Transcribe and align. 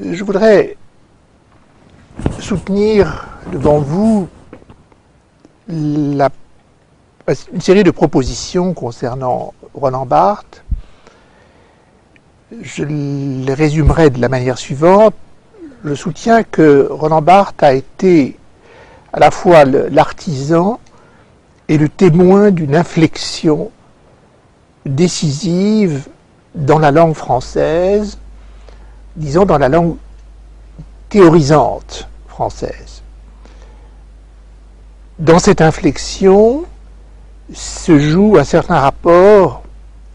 je 0.00 0.22
voudrais 0.22 0.76
soutenir 2.38 3.26
devant 3.52 3.78
vous 3.78 4.28
une 5.68 6.30
série 7.60 7.82
de 7.82 7.90
propositions 7.90 8.74
concernant 8.74 9.54
Roland 9.74 10.06
Barthes. 10.06 10.64
Je 12.62 12.84
les 12.84 13.54
résumerai 13.54 14.10
de 14.10 14.20
la 14.20 14.28
manière 14.28 14.56
suivante. 14.56 15.14
Je 15.84 15.94
soutiens 15.94 16.42
que 16.42 16.88
Roland 16.90 17.22
Barthes 17.22 17.62
a 17.62 17.74
été 17.74 18.36
à 19.12 19.20
la 19.20 19.30
fois 19.30 19.64
l'artisan 19.64 20.80
et 21.68 21.76
le 21.76 21.88
témoin 21.88 22.50
d'une 22.50 22.74
inflexion 22.74 23.70
décisive 24.86 26.08
dans 26.54 26.78
la 26.78 26.90
langue 26.90 27.14
française, 27.14 28.18
disons 29.18 29.44
dans 29.44 29.58
la 29.58 29.68
langue 29.68 29.96
théorisante 31.08 32.08
française. 32.28 33.02
Dans 35.18 35.38
cette 35.40 35.60
inflexion 35.60 36.64
se 37.52 37.98
joue 37.98 38.36
un 38.38 38.44
certain 38.44 38.78
rapport 38.78 39.62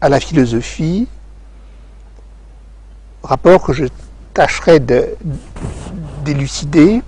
à 0.00 0.08
la 0.08 0.20
philosophie, 0.20 1.08
rapport 3.22 3.62
que 3.62 3.72
je 3.72 3.86
tâcherai 4.34 4.80
de- 4.80 5.16
d'élucider. 6.24 7.02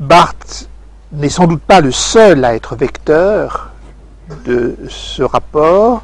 Barthes 0.00 0.68
n'est 1.12 1.28
sans 1.28 1.46
doute 1.46 1.62
pas 1.62 1.80
le 1.80 1.90
seul 1.92 2.44
à 2.44 2.54
être 2.54 2.76
vecteur 2.76 3.70
de 4.44 4.76
ce 4.88 5.22
rapport, 5.22 6.02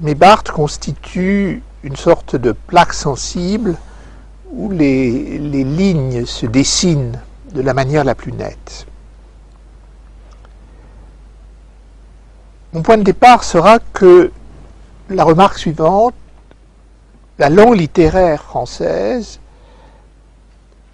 mais 0.00 0.14
Barthes 0.14 0.50
constitue 0.50 1.62
une 1.86 1.94
sorte 1.94 2.34
de 2.34 2.50
plaque 2.50 2.92
sensible 2.92 3.76
où 4.50 4.72
les, 4.72 5.38
lignes 5.38 6.26
se 6.26 6.44
dessinent 6.44 7.20
de 7.52 7.62
la 7.62 7.74
manière 7.74 8.02
la 8.02 8.16
plus 8.16 8.32
nette. 8.32 8.86
Mon 12.72 12.82
point 12.82 12.98
de 12.98 13.04
départ 13.04 13.44
sera 13.44 13.78
que 13.78 14.32
la 15.10 15.22
remarque 15.22 15.58
suivante, 15.58 16.14
la 17.38 17.50
langue 17.50 17.76
littéraire 17.76 18.42
française 18.42 19.38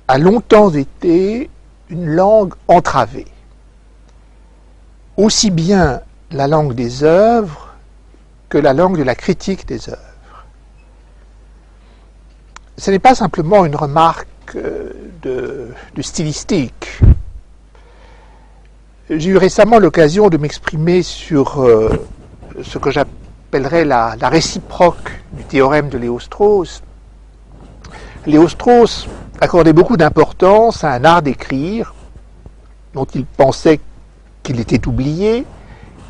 a 0.09 0.19
longtemps 0.19 0.69
été 0.69 1.49
une 1.89 2.05
langue 2.05 2.53
entravée. 2.69 3.29
Aussi 5.17 5.51
bien 5.51 6.03
la 6.33 6.49
langue 6.49 6.75
des 6.75 7.03
œuvres 7.03 7.71
que 8.51 8.59
la 8.59 8.75
langue 8.75 8.99
de 8.99 9.03
la 9.03 9.15
critique 9.15 9.67
des 9.67 9.89
œuvres. 9.89 10.12
Ce 12.79 12.91
n'est 12.91 12.99
pas 12.99 13.15
simplement 13.15 13.65
une 13.67 13.77
remarque 13.77 14.27
euh, 14.57 14.93
de, 15.23 16.03
stylistique. 16.03 17.01
J'ai 19.11 19.31
eu 19.31 19.37
récemment 19.37 19.79
l'occasion 19.79 20.31
de 20.31 20.37
m'exprimer 20.39 21.03
sur 21.03 21.63
euh, 21.63 22.09
ce 22.63 22.79
que 22.79 22.91
j'appellerais 22.91 23.85
la, 23.85 24.17
réciproque 24.23 25.21
du 25.33 25.45
théorème 25.45 25.91
de 25.91 25.99
Léo-Strauss. 25.99 26.83
Léo-Strauss 28.27 29.07
accordait 29.41 29.75
beaucoup 29.75 29.97
d'importance 29.97 30.83
à 30.83 30.93
un 30.93 31.05
art 31.05 31.23
d'écrire 31.23 31.95
dont 32.95 33.07
il 33.15 33.27
pensait 33.27 33.81
qu'il 34.43 34.61
était 34.61 34.87
oublié, 34.89 35.45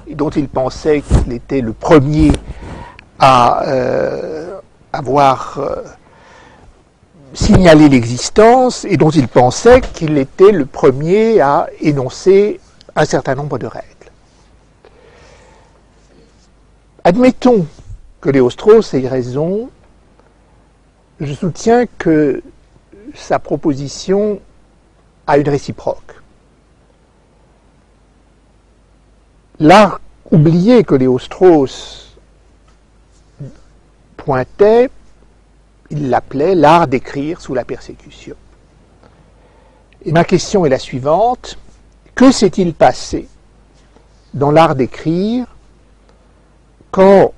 et 0.07 0.15
dont 0.15 0.31
il 0.31 0.49
pensait 0.49 1.03
qu'il 1.03 1.33
était 1.33 1.61
le 1.61 1.73
premier 1.73 2.33
à 3.19 3.65
euh, 3.67 4.59
avoir 4.93 5.61
signalé 7.35 7.89
l'existence, 7.89 8.85
et 8.85 8.97
dont 8.97 9.11
il 9.11 9.29
pensait 9.29 9.81
qu'il 9.81 10.19
était 10.19 10.53
le 10.53 10.67
premier 10.67 11.41
à 11.41 11.69
énoncer 11.81 12.61
un 12.95 13.05
certain 13.05 13.35
nombre 13.35 13.59
de 13.59 13.67
règles. 13.67 13.89
Admettons 17.05 17.67
que 18.21 18.31
Léo 18.31 18.51
Strauss 18.51 18.95
ait 18.95 19.09
raison, 19.09 19.71
je 21.21 21.33
soutiens 21.33 21.87
que 21.99 22.43
sa 23.15 23.39
proposition 23.39 24.41
a 25.27 25.39
une 25.39 25.49
réciproque. 25.49 26.15
L'art 29.59 30.01
oublié 30.31 30.85
que 30.85 30.95
Léo 30.95 31.19
Strauss 31.19 32.17
pointait, 34.17 34.91
il 35.93 36.11
l'appelait 36.11 36.55
l'art 36.55 36.89
d'écrire 36.89 37.41
sous 37.41 37.55
la 37.55 37.65
persécution. 37.65 38.35
Et 40.05 40.11
ma 40.11 40.25
question 40.25 40.67
est 40.67 40.71
la 40.71 40.81
suivante. 40.81 41.57
Que 42.15 42.31
s'est-il 42.33 42.75
passé 42.75 43.29
dans 44.35 44.51
l'art 44.51 44.75
d'écrire 44.75 45.47
quand, 46.91 47.33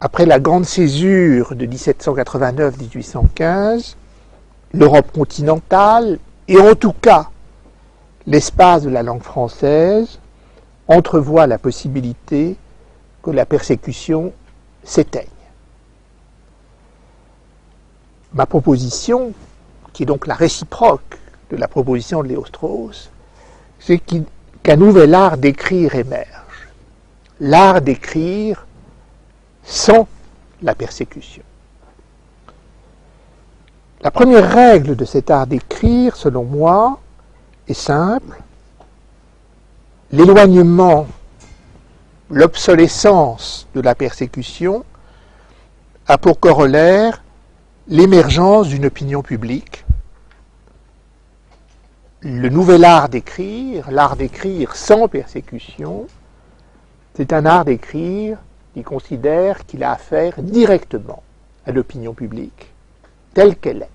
après 0.00 0.26
la 0.26 0.40
grande 0.40 0.64
césure 0.64 1.54
de 1.54 1.66
1789-1815, 1.66 3.94
l'Europe 4.72 5.12
continentale, 5.12 6.18
et 6.46 6.58
en 6.58 6.74
tout 6.74 6.92
cas 6.92 7.30
l'espace 8.26 8.82
de 8.82 8.90
la 8.90 9.02
langue 9.02 9.22
française, 9.22 10.18
entrevoit 10.86 11.46
la 11.46 11.56
possibilité 11.58 12.56
que 13.22 13.30
la 13.30 13.46
persécution 13.46 14.34
s'éteigne? 14.84 15.37
Ma 18.32 18.46
proposition, 18.46 19.32
qui 19.92 20.02
est 20.02 20.06
donc 20.06 20.26
la 20.26 20.34
réciproque 20.34 21.18
de 21.50 21.56
la 21.56 21.68
proposition 21.68 22.22
de 22.22 22.28
Léo 22.28 22.44
Strauss, 22.44 23.10
c'est 23.78 23.98
qu'un 23.98 24.76
nouvel 24.76 25.14
art 25.14 25.38
d'écrire 25.38 25.94
émerge. 25.94 26.68
L'art 27.40 27.80
d'écrire 27.80 28.66
sans 29.62 30.06
la 30.62 30.74
persécution. 30.74 31.42
La 34.00 34.10
première 34.10 34.50
règle 34.50 34.94
de 34.94 35.04
cet 35.04 35.30
art 35.30 35.46
d'écrire, 35.46 36.16
selon 36.16 36.44
moi, 36.44 37.00
est 37.66 37.74
simple. 37.74 38.40
L'éloignement, 40.12 41.06
l'obsolescence 42.30 43.66
de 43.74 43.80
la 43.80 43.94
persécution 43.94 44.84
a 46.06 46.16
pour 46.16 46.40
corollaire 46.40 47.22
l'émergence 47.88 48.68
d'une 48.68 48.84
opinion 48.84 49.22
publique. 49.22 49.84
Le 52.20 52.48
nouvel 52.48 52.84
art 52.84 53.08
d'écrire, 53.08 53.90
l'art 53.90 54.16
d'écrire 54.16 54.76
sans 54.76 55.08
persécution, 55.08 56.06
c'est 57.14 57.32
un 57.32 57.46
art 57.46 57.64
d'écrire 57.64 58.38
qui 58.74 58.82
considère 58.82 59.64
qu'il 59.64 59.82
a 59.82 59.92
affaire 59.92 60.42
directement 60.42 61.22
à 61.64 61.72
l'opinion 61.72 62.12
publique, 62.12 62.72
telle 63.32 63.56
qu'elle 63.56 63.82
est. 63.82 63.90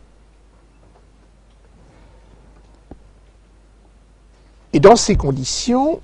Et 4.74 4.80
dans 4.80 4.96
ces 4.96 5.16
conditions, 5.16 6.02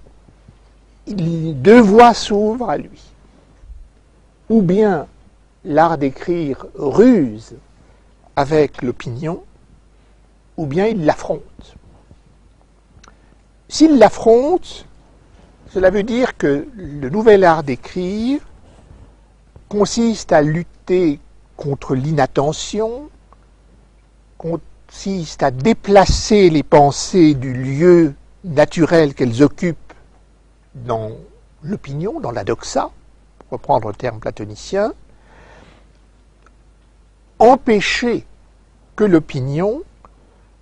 deux 1.07 1.81
voies 1.81 2.13
s'ouvrent 2.13 2.69
à 2.69 2.77
lui. 2.77 3.01
Ou 4.49 4.61
bien 4.61 5.07
l'art 5.65 5.97
d'écrire 5.97 6.67
ruse 6.75 7.55
avec 8.39 8.81
l'opinion, 8.83 9.43
ou 10.55 10.65
bien 10.65 10.87
il 10.87 11.03
l'affronte. 11.03 11.75
S'il 13.67 13.97
l'affronte, 13.97 14.85
cela 15.73 15.89
veut 15.89 16.03
dire 16.03 16.37
que 16.37 16.65
le 16.73 17.09
nouvel 17.09 17.43
art 17.43 17.63
d'écrire 17.63 18.39
consiste 19.67 20.31
à 20.31 20.41
lutter 20.41 21.19
contre 21.57 21.95
l'inattention, 21.95 23.09
consiste 24.37 25.43
à 25.43 25.51
déplacer 25.51 26.49
les 26.49 26.63
pensées 26.63 27.33
du 27.33 27.53
lieu 27.53 28.13
naturel 28.45 29.15
qu'elles 29.15 29.43
occupent 29.43 29.93
dans 30.75 31.11
l'opinion, 31.61 32.21
dans 32.21 32.31
la 32.31 32.45
doxa, 32.45 32.89
pour 33.39 33.49
reprendre 33.57 33.89
le 33.89 33.95
terme 33.95 34.21
platonicien, 34.21 34.93
empêcher 37.37 38.25
que 38.99 39.05
l'opinion 39.05 39.81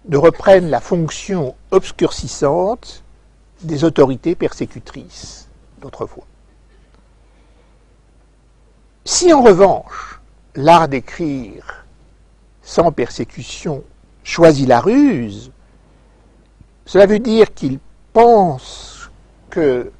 ne 0.10 0.16
reprenne 0.16 0.70
la 0.70 0.80
fonction 0.80 1.56
obscurcissante 1.72 3.04
des 3.64 3.84
autorités 3.84 4.36
persécutrices 4.36 5.50
d'autrefois. 5.82 6.28
Si 9.06 9.34
en 9.34 9.42
revanche 9.42 10.22
l'art 10.54 10.88
d'écrire 10.88 11.88
sans 12.62 12.92
persécution 12.92 13.84
choisit 14.24 14.68
la 14.68 14.82
ruse, 14.82 15.52
cela 16.86 17.08
veut 17.08 17.18
dire 17.18 17.56
qu'il 17.56 17.80
pense 18.14 19.10
que 19.50 19.92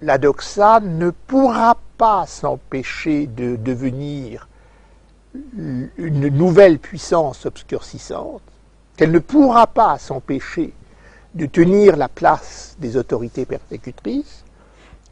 la 0.00 0.18
doxa 0.18 0.78
ne 0.78 1.10
pourra 1.10 1.78
pas 1.98 2.26
s'empêcher 2.28 3.26
de 3.26 3.56
devenir 3.56 4.46
une 5.34 6.28
nouvelle 6.28 6.78
puissance 6.78 7.46
obscurcissante, 7.46 8.42
qu'elle 8.96 9.10
ne 9.10 9.18
pourra 9.18 9.66
pas 9.66 9.98
s'empêcher 9.98 10.72
de 11.34 11.46
tenir 11.46 11.96
la 11.96 12.08
place 12.08 12.76
des 12.78 12.96
autorités 12.96 13.46
persécutrices, 13.46 14.44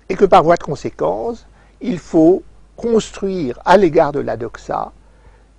et 0.08 0.16
que 0.16 0.24
par 0.24 0.42
voie 0.42 0.56
de 0.56 0.62
conséquence, 0.62 1.46
il 1.80 1.98
faut 1.98 2.42
construire 2.76 3.58
à 3.64 3.76
l'égard 3.76 4.12
de 4.12 4.20
la 4.20 4.36
doxa 4.36 4.92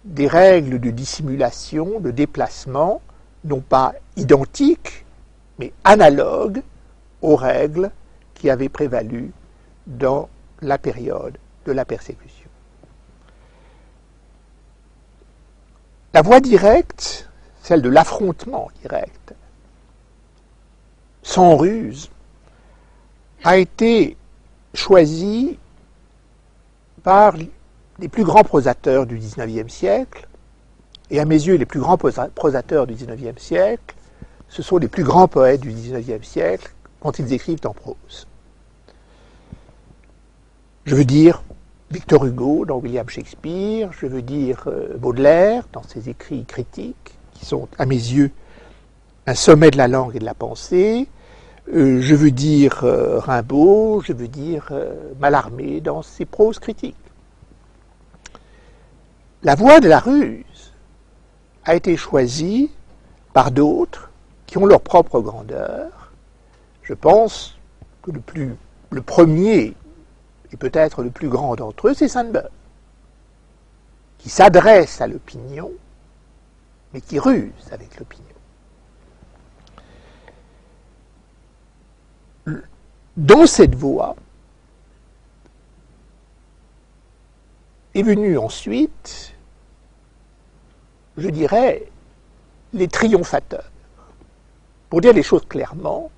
des 0.03 0.27
règles 0.27 0.79
de 0.79 0.89
dissimulation, 0.89 1.99
de 1.99 2.11
déplacement, 2.11 3.01
non 3.43 3.59
pas 3.61 3.93
identiques, 4.17 5.05
mais 5.59 5.73
analogues 5.83 6.61
aux 7.21 7.35
règles 7.35 7.91
qui 8.33 8.49
avaient 8.49 8.69
prévalu 8.69 9.31
dans 9.87 10.29
la 10.61 10.77
période 10.77 11.37
de 11.65 11.71
la 11.71 11.85
persécution. 11.85 12.40
La 16.13 16.21
voie 16.21 16.41
directe, 16.41 17.29
celle 17.61 17.81
de 17.81 17.89
l'affrontement 17.89 18.69
direct, 18.81 19.33
sans 21.23 21.55
ruse, 21.55 22.09
a 23.43 23.57
été 23.57 24.17
choisie 24.73 25.57
par 27.03 27.35
les 27.99 28.07
plus 28.09 28.23
grands 28.23 28.43
prosateurs 28.43 29.05
du 29.05 29.17
XIXe 29.17 29.71
siècle, 29.71 30.27
et 31.09 31.19
à 31.19 31.25
mes 31.25 31.35
yeux 31.35 31.55
les 31.55 31.65
plus 31.65 31.79
grands 31.79 31.97
prosateurs 31.97 32.87
du 32.87 32.93
XIXe 32.93 33.41
siècle, 33.41 33.95
ce 34.49 34.61
sont 34.61 34.77
les 34.77 34.87
plus 34.87 35.03
grands 35.03 35.27
poètes 35.27 35.61
du 35.61 35.71
XIXe 35.71 36.27
siècle 36.27 36.73
quand 36.99 37.19
ils 37.19 37.31
écrivent 37.31 37.65
en 37.65 37.73
prose. 37.73 38.27
Je 40.85 40.95
veux 40.95 41.05
dire 41.05 41.43
Victor 41.91 42.25
Hugo 42.25 42.63
dans 42.63 42.77
William 42.77 43.09
Shakespeare, 43.09 43.91
je 43.91 44.05
veux 44.05 44.21
dire 44.21 44.63
euh, 44.67 44.95
Baudelaire 44.97 45.65
dans 45.73 45.83
ses 45.83 46.07
écrits 46.07 46.45
critiques, 46.45 47.17
qui 47.33 47.45
sont 47.45 47.67
à 47.77 47.85
mes 47.85 47.95
yeux 47.95 48.31
un 49.27 49.35
sommet 49.35 49.71
de 49.71 49.77
la 49.77 49.89
langue 49.89 50.15
et 50.15 50.19
de 50.19 50.23
la 50.23 50.33
pensée, 50.33 51.09
euh, 51.73 51.99
je 51.99 52.15
veux 52.15 52.31
dire 52.31 52.85
euh, 52.85 53.19
Rimbaud, 53.19 54.01
je 54.05 54.13
veux 54.13 54.29
dire 54.29 54.71
Mallarmé 55.19 55.81
dans 55.81 56.01
ses 56.01 56.23
proses 56.23 56.59
critiques. 56.59 56.95
La 59.43 59.55
voie 59.55 59.81
de 59.81 59.89
la 59.89 59.99
ruse 59.99 60.71
a 61.65 61.75
été 61.75 61.97
choisie 61.97 62.71
par 63.33 63.51
d'autres 63.51 64.11
qui 64.45 64.57
ont 64.57 64.65
leur 64.65 64.81
propre 64.81 65.19
grandeur. 65.19 66.13
Je 66.83 66.93
pense 66.93 67.57
que 68.01 68.11
le 68.91 69.01
premier 69.01 69.73
et 70.51 70.57
peut-être 70.57 71.03
le 71.03 71.09
plus 71.09 71.29
grand 71.29 71.55
d'entre 71.55 71.89
eux, 71.89 71.93
c'est 71.93 72.07
Sainte-Beuve, 72.07 72.49
qui 74.17 74.29
s'adresse 74.29 75.01
à 75.01 75.07
l'opinion, 75.07 75.71
mais 76.93 77.01
qui 77.01 77.19
ruse 77.19 77.71
avec 77.71 77.97
l'opinion. 77.97 78.25
Dans 83.17 83.45
cette 83.45 83.75
voie 83.75 84.15
est 87.93 88.03
venu 88.03 88.37
ensuite, 88.37 89.33
je 91.17 91.29
dirais, 91.29 91.89
les 92.73 92.87
triomphateurs. 92.87 93.69
Pour 94.89 95.01
dire 95.01 95.13
les 95.13 95.23
choses 95.23 95.45
clairement, 95.45 96.09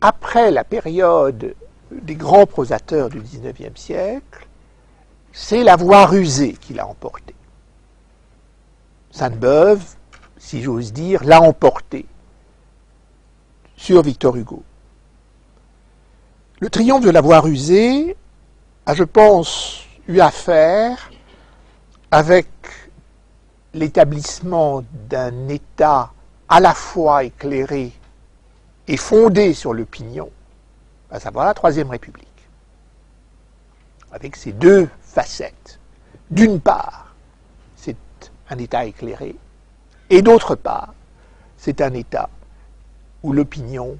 après 0.00 0.50
la 0.50 0.64
période 0.64 1.54
des 1.90 2.14
grands 2.14 2.46
prosateurs 2.46 3.08
du 3.08 3.20
XIXe 3.20 3.80
siècle, 3.80 4.46
c'est 5.32 5.62
la 5.62 5.76
voie 5.76 6.06
rusée 6.06 6.54
qui 6.54 6.74
l'a 6.74 6.86
emporté. 6.86 7.34
Sainte-Beuve, 9.10 9.84
si 10.38 10.62
j'ose 10.62 10.92
dire, 10.92 11.24
l'a 11.24 11.40
emporté 11.40 12.06
sur 13.76 14.02
Victor 14.02 14.36
Hugo. 14.36 14.62
Le 16.60 16.70
triomphe 16.70 17.04
de 17.04 17.10
la 17.10 17.20
voie 17.20 17.40
rusée 17.40 18.16
a, 18.86 18.94
je 18.94 19.04
pense, 19.04 19.84
eu 20.08 20.20
affaire 20.20 21.10
avec 22.10 22.46
l'établissement 23.74 24.82
d'un 25.08 25.48
État 25.48 26.12
à 26.48 26.60
la 26.60 26.72
fois 26.72 27.24
éclairé 27.24 27.92
et 28.88 28.96
fondé 28.96 29.52
sur 29.52 29.74
l'opinion, 29.74 30.30
à 31.16 31.20
savoir 31.20 31.46
la 31.46 31.54
Troisième 31.54 31.88
République, 31.88 32.28
avec 34.12 34.36
ses 34.36 34.52
deux 34.52 34.88
facettes. 35.00 35.80
D'une 36.30 36.60
part, 36.60 37.14
c'est 37.74 37.96
un 38.50 38.58
État 38.58 38.84
éclairé, 38.84 39.34
et 40.10 40.20
d'autre 40.20 40.54
part, 40.54 40.92
c'est 41.56 41.80
un 41.80 41.94
État 41.94 42.28
où 43.22 43.32
l'opinion 43.32 43.98